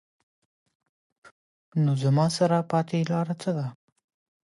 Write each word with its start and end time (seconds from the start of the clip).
نو 1.83 1.91
زما 2.03 2.25
سره 2.37 2.57
پاتې 2.71 2.97
لار 3.11 3.27
څۀ 3.41 3.51
ده؟ 3.57 3.67